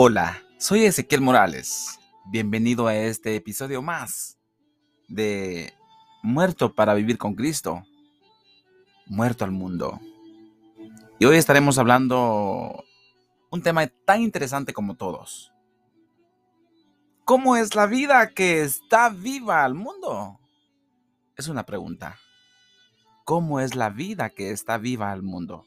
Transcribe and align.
Hola, 0.00 0.44
soy 0.58 0.84
Ezequiel 0.84 1.20
Morales. 1.20 1.98
Bienvenido 2.26 2.86
a 2.86 2.94
este 2.94 3.34
episodio 3.34 3.82
más 3.82 4.38
de 5.08 5.74
Muerto 6.22 6.72
para 6.72 6.94
vivir 6.94 7.18
con 7.18 7.34
Cristo, 7.34 7.82
muerto 9.06 9.44
al 9.44 9.50
mundo. 9.50 9.98
Y 11.18 11.24
hoy 11.24 11.36
estaremos 11.36 11.78
hablando 11.78 12.84
un 13.50 13.60
tema 13.60 13.88
tan 13.88 14.22
interesante 14.22 14.72
como 14.72 14.94
todos. 14.94 15.52
¿Cómo 17.24 17.56
es 17.56 17.74
la 17.74 17.86
vida 17.86 18.32
que 18.34 18.62
está 18.62 19.08
viva 19.08 19.64
al 19.64 19.74
mundo? 19.74 20.38
Es 21.36 21.48
una 21.48 21.66
pregunta. 21.66 22.16
¿Cómo 23.24 23.58
es 23.58 23.74
la 23.74 23.90
vida 23.90 24.30
que 24.30 24.52
está 24.52 24.78
viva 24.78 25.10
al 25.10 25.24
mundo? 25.24 25.66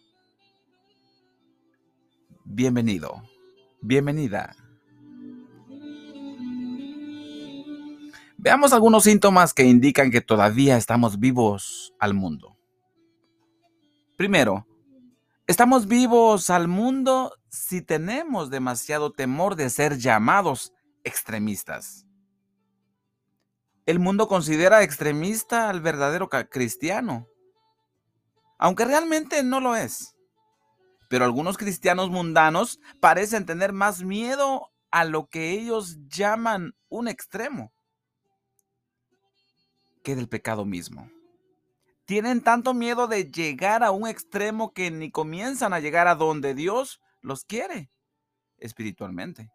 Bienvenido. 2.45 3.23
Bienvenida. 3.83 4.55
Veamos 8.37 8.73
algunos 8.73 9.03
síntomas 9.05 9.55
que 9.55 9.63
indican 9.63 10.11
que 10.11 10.21
todavía 10.21 10.77
estamos 10.77 11.19
vivos 11.19 11.91
al 11.99 12.13
mundo. 12.13 12.55
Primero, 14.17 14.67
estamos 15.47 15.87
vivos 15.87 16.51
al 16.51 16.67
mundo 16.67 17.33
si 17.49 17.81
tenemos 17.81 18.51
demasiado 18.51 19.13
temor 19.13 19.55
de 19.55 19.71
ser 19.71 19.97
llamados 19.97 20.73
extremistas. 21.03 22.05
El 23.87 23.97
mundo 23.97 24.27
considera 24.27 24.83
extremista 24.83 25.71
al 25.71 25.81
verdadero 25.81 26.29
cristiano, 26.29 27.27
aunque 28.59 28.85
realmente 28.85 29.41
no 29.41 29.59
lo 29.59 29.75
es. 29.75 30.15
Pero 31.11 31.25
algunos 31.25 31.57
cristianos 31.57 32.09
mundanos 32.09 32.79
parecen 33.01 33.45
tener 33.45 33.73
más 33.73 34.01
miedo 34.01 34.71
a 34.91 35.03
lo 35.03 35.27
que 35.27 35.51
ellos 35.51 35.97
llaman 36.07 36.73
un 36.87 37.09
extremo 37.09 37.73
que 40.05 40.15
del 40.15 40.29
pecado 40.29 40.63
mismo. 40.63 41.11
Tienen 42.05 42.39
tanto 42.39 42.73
miedo 42.73 43.07
de 43.07 43.29
llegar 43.29 43.83
a 43.83 43.91
un 43.91 44.07
extremo 44.07 44.71
que 44.71 44.89
ni 44.89 45.11
comienzan 45.11 45.73
a 45.73 45.81
llegar 45.81 46.07
a 46.07 46.15
donde 46.15 46.55
Dios 46.55 47.01
los 47.19 47.43
quiere 47.43 47.91
espiritualmente. 48.57 49.51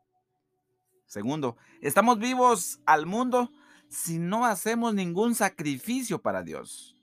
Segundo, 1.07 1.57
estamos 1.81 2.19
vivos 2.19 2.81
al 2.85 3.07
mundo 3.07 3.51
si 3.89 4.19
no 4.19 4.45
hacemos 4.45 4.93
ningún 4.93 5.35
sacrificio 5.35 6.21
para 6.21 6.43
Dios. 6.43 6.96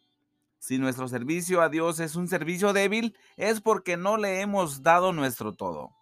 Si 0.64 0.78
nuestro 0.78 1.10
servicio 1.10 1.62
a 1.62 1.68
Dios 1.68 2.00
es 2.00 2.16
un 2.16 2.30
servicio 2.30 2.72
débil, 2.72 3.18
es 3.36 3.60
porque 3.60 3.98
no 3.98 4.16
le 4.16 4.40
hemos 4.40 4.82
dado 4.82 5.12
nuestro 5.12 5.52
todo. 5.52 5.94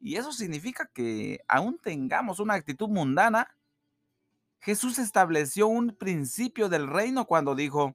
Y 0.00 0.16
eso 0.16 0.32
significa 0.32 0.88
que 0.94 1.40
aún 1.46 1.78
tengamos 1.78 2.40
una 2.40 2.54
actitud 2.54 2.88
mundana, 2.88 3.54
Jesús 4.60 4.98
estableció 4.98 5.66
un 5.66 5.94
principio 5.94 6.70
del 6.70 6.86
reino 6.88 7.26
cuando 7.26 7.54
dijo, 7.54 7.94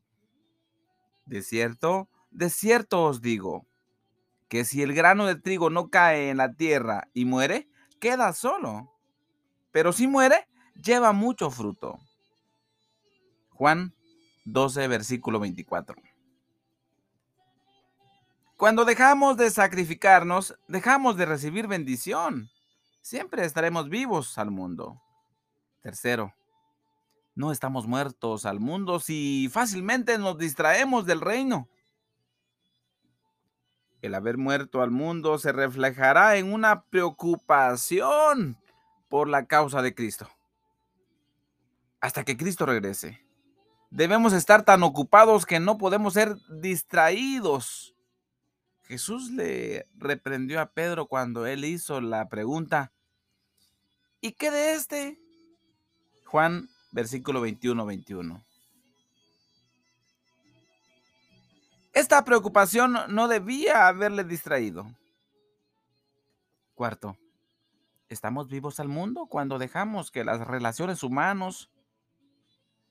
de 1.25 1.42
cierto, 1.42 2.08
de 2.30 2.52
cierto 2.52 3.03
os 3.06 3.20
digo, 3.20 3.66
que 4.50 4.66
si 4.66 4.84
el 4.84 4.94
grano 4.94 5.25
de 5.25 5.34
trigo 5.34 5.72
no 5.72 5.90
cae 5.90 6.30
en 6.30 6.38
la 6.38 6.53
tierra 6.53 7.08
y 7.16 7.25
muere, 7.25 7.72
queda 8.00 8.34
solo. 8.34 8.94
Pero 9.72 9.92
si 9.94 10.06
muere, 10.06 10.48
lleva 10.75 11.12
mucho 11.12 11.50
fruto. 11.50 11.98
Juan 13.50 13.97
12, 14.48 14.88
versículo 14.88 15.40
24. 15.42 15.95
Cuando 18.56 18.86
dejamos 18.86 19.36
de 19.36 19.52
sacrificarnos, 19.52 20.58
dejamos 20.70 21.17
de 21.17 21.26
recibir 21.26 21.67
bendición. 21.67 22.50
Siempre 23.02 23.44
estaremos 23.44 23.90
vivos 23.90 24.38
al 24.38 24.50
mundo. 24.50 25.02
Tercero, 25.81 26.34
no 27.36 27.52
estamos 27.52 27.88
muertos 27.88 28.45
al 28.45 28.62
mundo 28.62 29.02
si 29.02 29.50
fácilmente 29.52 30.18
nos 30.18 30.38
distraemos 30.38 31.06
del 31.06 31.19
reino. 31.19 31.68
El 34.02 34.16
haber 34.16 34.38
muerto 34.38 34.81
al 34.81 34.91
mundo 34.91 35.38
se 35.40 35.52
reflejará 35.52 36.38
en 36.38 36.53
una 36.53 36.84
preocupación 36.84 38.57
por 39.09 39.28
la 39.28 39.46
causa 39.46 39.81
de 39.81 39.94
Cristo. 39.94 40.30
Hasta 42.00 42.24
que 42.24 42.38
Cristo 42.38 42.66
regrese. 42.66 43.26
Debemos 43.90 44.34
estar 44.34 44.64
tan 44.64 44.84
ocupados 44.84 45.46
que 45.46 45.59
no 45.59 45.78
podemos 45.78 46.14
ser 46.14 46.36
distraídos. 46.50 47.96
Jesús 48.84 49.31
le 49.31 49.86
reprendió 49.98 50.62
a 50.62 50.72
Pedro 50.72 51.08
cuando 51.08 51.46
él 51.46 51.66
hizo 51.66 52.00
la 52.02 52.30
pregunta, 52.30 52.92
¿y 54.22 54.31
qué 54.34 54.52
de 54.52 54.74
este? 54.74 55.20
Juan 56.25 56.70
versículo 56.92 57.46
21-21. 57.46 58.44
Esta 61.94 62.24
preocupación 62.24 62.98
no 63.09 63.28
debía 63.28 63.88
haberle 63.88 64.24
distraído. 64.24 64.86
Cuarto, 66.75 67.18
¿estamos 68.08 68.50
vivos 68.50 68.80
al 68.80 68.88
mundo 68.88 69.25
cuando 69.25 69.58
dejamos 69.58 70.12
que 70.12 70.24
las 70.24 70.46
relaciones 70.48 71.02
humanos 71.02 71.72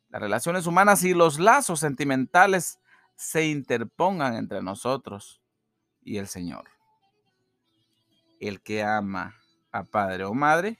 las 0.08 0.20
relaciones 0.20 0.66
humanas 0.66 1.02
y 1.04 1.14
los 1.14 1.38
lazos 1.38 1.80
sentimentales 1.80 2.78
se 3.16 3.46
interpongan 3.46 4.34
entre 4.34 4.62
nosotros 4.62 5.40
y 6.02 6.18
el 6.18 6.28
Señor. 6.28 6.64
El 8.40 8.60
que 8.60 8.82
ama 8.82 9.34
a 9.72 9.82
padre 9.84 10.24
o 10.24 10.34
madre, 10.34 10.78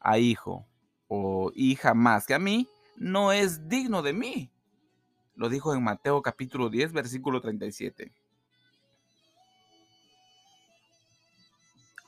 a 0.00 0.18
hijo 0.18 0.66
o 1.06 1.50
hija 1.54 1.94
más 1.94 2.26
que 2.26 2.34
a 2.34 2.38
mí, 2.38 2.68
no 2.96 3.32
es 3.32 3.68
digno 3.68 4.02
de 4.02 4.12
mí. 4.12 4.52
Lo 5.34 5.48
dijo 5.48 5.72
en 5.72 5.82
Mateo 5.82 6.20
capítulo 6.20 6.68
10, 6.68 6.92
versículo 6.92 7.40
37. 7.40 8.12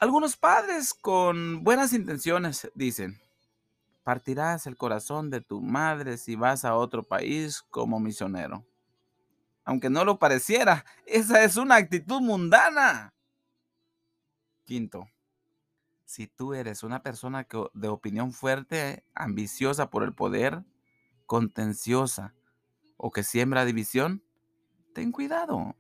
Algunos 0.01 0.37
padres 0.37 0.95
con 0.95 1.63
buenas 1.63 1.93
intenciones 1.93 2.71
dicen, 2.75 3.21
Partirás 4.03 4.67
el 4.67 4.77
corazón 4.77 5.31
de 5.31 5.41
tu 5.41 5.61
madre 5.61 6.17
si 6.17 6.35
vas 6.35 6.65
a 6.65 6.75
otro 6.75 7.03
país 7.03 7.63
como 7.71 8.01
misionero. 8.01 8.67
Aunque 9.65 9.91
no 9.91 10.05
lo 10.05 10.19
pareciera, 10.19 10.85
esa 11.07 11.43
es 11.45 11.57
una 11.57 11.77
actitud 11.77 12.21
mundana. 12.21 13.13
Quinto, 14.65 15.09
si 16.05 16.27
tú 16.27 16.55
eres 16.55 16.83
una 16.83 17.03
persona 17.03 17.47
de 17.75 17.89
opinión 17.89 18.33
fuerte, 18.33 19.05
ambiciosa 19.15 19.91
por 19.91 20.03
el 20.03 20.15
poder, 20.15 20.65
contenciosa 21.27 22.35
o 22.97 23.11
que 23.11 23.23
siembra 23.23 23.65
división, 23.65 24.25
ten 24.95 25.13
cuidado. 25.13 25.77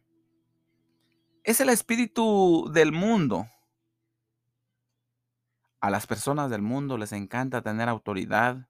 Es 1.42 1.60
el 1.60 1.68
espíritu 1.68 2.70
del 2.72 2.92
mundo 2.92 3.48
a 5.80 5.90
las 5.90 6.06
personas 6.06 6.50
del 6.50 6.62
mundo 6.62 6.98
les 6.98 7.12
encanta 7.12 7.62
tener 7.62 7.88
autoridad, 7.88 8.68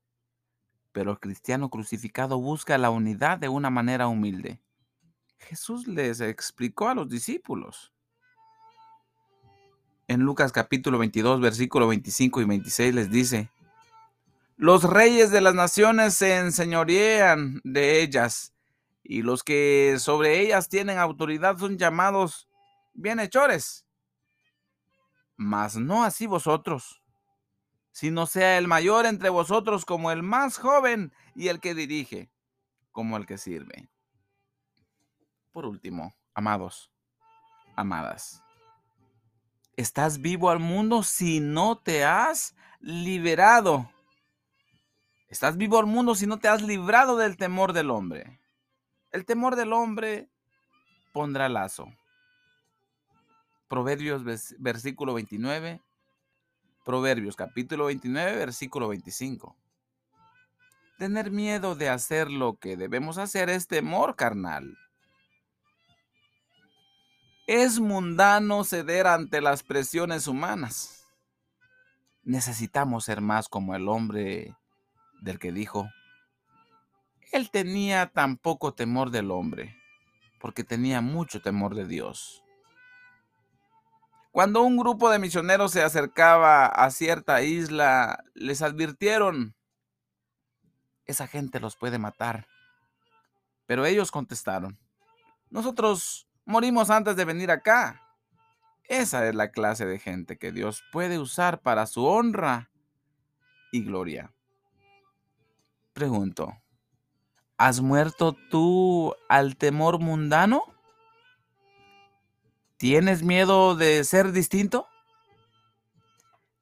pero 0.93 1.11
el 1.13 1.19
cristiano 1.19 1.69
crucificado 1.69 2.41
busca 2.41 2.79
la 2.79 2.91
unidad 2.91 3.39
de 3.39 3.49
una 3.49 3.69
manera 3.69 4.07
humilde. 4.07 4.61
Jesús 5.39 5.89
les 5.89 6.21
explicó 6.21 6.89
a 6.89 6.95
los 6.95 7.09
discípulos. 7.09 7.93
En 10.07 10.21
Lucas 10.21 10.53
capítulo 10.53 10.99
22, 10.99 11.41
versículo 11.41 11.89
25 11.89 12.41
y 12.41 12.45
26 12.45 12.95
les 12.95 13.11
dice, 13.11 13.51
los 14.57 14.85
reyes 14.85 15.31
de 15.31 15.41
las 15.41 15.55
naciones 15.55 16.15
se 16.15 16.37
enseñorean 16.37 17.61
de 17.65 18.03
ellas, 18.03 18.53
y 19.03 19.23
los 19.23 19.43
que 19.43 19.97
sobre 19.99 20.41
ellas 20.41 20.69
tienen 20.69 20.99
autoridad 20.99 21.57
son 21.57 21.79
llamados 21.79 22.49
bienhechores. 22.93 23.87
Mas 25.37 25.77
no 25.77 26.05
así 26.05 26.27
vosotros 26.27 27.00
sino 27.93 28.27
sea 28.27 28.59
el 28.59 28.69
mayor 28.69 29.07
entre 29.07 29.29
vosotros 29.29 29.85
como 29.85 30.11
el 30.11 30.23
más 30.23 30.59
joven 30.59 31.13
y 31.35 31.49
el 31.49 31.61
que 31.61 31.75
dirige 31.75 32.31
como 32.93 33.17
el 33.17 33.27
que 33.27 33.39
sirve. 33.39 33.89
Por 35.53 35.67
último, 35.67 36.15
amados, 36.35 36.93
amadas, 37.77 38.43
estás 39.77 40.21
vivo 40.21 40.51
al 40.51 40.61
mundo 40.61 41.03
si 41.03 41.41
no 41.41 41.79
te 41.79 42.05
has 42.05 42.55
liberado. 42.81 43.91
Estás 45.29 45.57
vivo 45.57 45.79
al 45.79 45.87
mundo 45.87 46.15
si 46.15 46.27
no 46.27 46.39
te 46.39 46.49
has 46.49 46.63
librado 46.63 47.17
del 47.17 47.37
temor 47.37 47.73
del 47.73 47.91
hombre. 47.91 48.41
El 49.11 49.25
temor 49.25 49.57
del 49.57 49.73
hombre 49.73 50.29
pondrá 51.13 51.49
lazo. 51.49 51.89
Proverbios 53.69 54.25
versículo 54.59 55.15
29 55.15 55.81
Proverbios 56.85 57.37
capítulo 57.37 57.87
29, 57.87 58.37
versículo 58.37 58.89
25. 58.89 59.55
Tener 60.99 61.31
miedo 61.31 61.75
de 61.75 61.91
hacer 61.91 62.31
lo 62.31 62.59
que 62.59 62.77
debemos 62.77 63.19
hacer 63.19 63.51
es 63.51 63.67
temor 63.67 64.17
carnal. 64.17 64.79
Es 67.47 67.81
mundano 67.81 68.65
ceder 68.65 69.07
ante 69.07 69.41
las 69.41 69.63
presiones 69.63 70.27
humanas. 70.27 71.07
necesitamos 72.23 73.05
ser 73.05 73.21
más 73.21 73.49
como 73.49 73.75
el 73.75 73.89
hombre 73.89 74.55
del 75.21 75.39
que 75.39 75.53
dijo, 75.53 75.89
él 77.33 77.51
tenía 77.51 78.07
tan 78.07 78.37
poco 78.37 78.75
temor 78.75 79.11
del 79.11 79.31
hombre, 79.31 79.77
porque 80.41 80.65
tenía 80.65 81.01
mucho 81.01 81.41
temor 81.41 81.75
de 81.75 81.87
Dios. 81.87 82.43
Cuando 84.31 84.63
un 84.63 84.77
grupo 84.77 85.11
de 85.11 85.19
misioneros 85.19 85.73
se 85.73 85.83
acercaba 85.83 86.67
a 86.67 86.91
cierta 86.91 87.43
isla, 87.43 88.23
les 88.35 88.63
advirtieron, 88.63 89.57
esa 91.05 91.27
gente 91.27 91.59
los 91.59 91.77
puede 91.77 91.99
matar. 91.99 92.47
Pero 93.67 93.85
ellos 93.87 94.13
contestaron, 94.13 94.79
nosotros 95.49 96.29
morimos 96.45 96.91
antes 96.91 97.17
de 97.17 97.25
venir 97.25 97.51
acá. 97.51 98.07
Esa 98.85 99.29
es 99.29 99.35
la 99.35 99.51
clase 99.51 99.85
de 99.87 99.99
gente 99.99 100.39
que 100.39 100.53
Dios 100.53 100.83
puede 100.93 101.19
usar 101.19 101.61
para 101.61 101.87
su 101.87 102.05
honra 102.05 102.71
y 103.73 103.83
gloria. 103.85 104.33
Pregunto, 105.93 106.53
¿has 107.57 107.81
muerto 107.81 108.37
tú 108.49 109.15
al 109.29 109.57
temor 109.57 109.99
mundano? 110.01 110.65
¿Tienes 112.81 113.23
miedo 113.23 113.77
de 113.77 114.03
ser 114.05 114.33
distinto? 114.33 114.89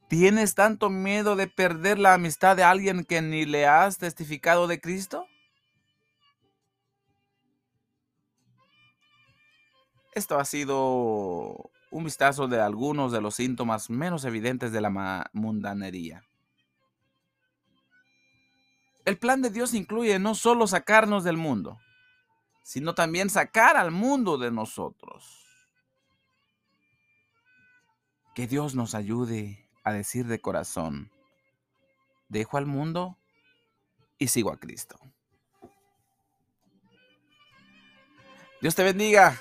¿Tienes 0.09 0.57
tanto 0.57 0.91
miedo 0.91 1.37
de 1.37 1.47
perder 1.47 2.01
la 2.01 2.15
amistad 2.15 2.57
de 2.57 2.65
alguien 2.65 3.05
que 3.05 3.23
ni 3.23 3.45
le 3.45 3.69
has 3.69 3.99
testificado 3.99 4.67
de 4.67 4.81
Cristo? 4.81 5.29
Esto 10.13 10.41
ha 10.41 10.45
sido 10.45 11.71
un 11.93 12.03
vistazo 12.03 12.49
de 12.49 12.61
algunos 12.61 13.13
de 13.13 13.21
los 13.21 13.37
síntomas 13.37 13.89
menos 13.89 14.25
evidentes 14.25 14.73
de 14.73 14.81
la 14.81 15.31
mundanería. 15.33 16.25
El 19.05 19.19
plan 19.19 19.41
de 19.41 19.51
Dios 19.51 19.73
incluye 19.73 20.19
no 20.19 20.35
solo 20.35 20.67
sacarnos 20.67 21.23
del 21.23 21.37
mundo, 21.37 21.79
sino 22.65 22.97
también 22.97 23.31
sacar 23.31 23.77
al 23.77 23.93
mundo 23.93 24.37
de 24.37 24.51
nosotros. 24.51 25.48
Que 28.39 28.47
Dios 28.47 28.77
nos 28.77 28.95
ayude 28.95 29.69
a 29.83 29.93
decir 29.93 30.29
de 30.29 30.41
corazón, 30.41 31.11
dejo 32.29 32.57
al 32.57 32.67
mundo 32.67 33.19
y 34.17 34.29
sigo 34.29 34.53
a 34.53 34.61
Cristo. 34.61 34.97
Dios 38.61 38.77
te 38.77 38.85
bendiga. 38.85 39.37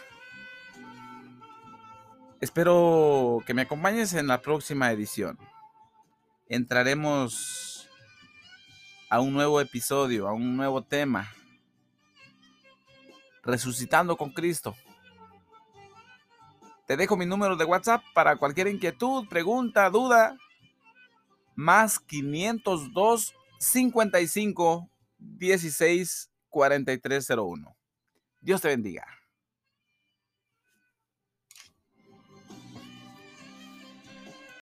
Espero 2.41 3.43
que 3.45 3.53
me 3.53 3.61
acompañes 3.61 4.13
en 4.13 4.25
la 4.25 4.41
próxima 4.41 4.91
edición. 4.91 5.37
Entraremos 6.47 7.87
a 9.11 9.19
un 9.19 9.31
nuevo 9.31 9.61
episodio, 9.61 10.27
a 10.27 10.33
un 10.33 10.57
nuevo 10.57 10.83
tema. 10.83 11.31
Resucitando 13.43 14.17
con 14.17 14.31
Cristo. 14.33 14.75
Te 16.87 16.95
dejo 16.95 17.17
mi 17.17 17.25
número 17.25 17.57
de 17.57 17.65
WhatsApp 17.65 18.01
para 18.13 18.37
cualquier 18.37 18.67
inquietud, 18.67 19.27
pregunta, 19.27 19.89
duda. 19.89 20.37
Más 21.53 21.99
502 21.99 23.35
55 23.59 24.89
16 25.17 26.31
4301. 26.49 27.75
Dios 28.39 28.61
te 28.61 28.69
bendiga. 28.69 29.05